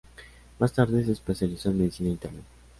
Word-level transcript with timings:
Más 0.57 0.73
tarde 0.73 1.05
se 1.05 1.11
especializó 1.11 1.69
en 1.69 1.77
medicina 1.77 2.09
interna. 2.09 2.39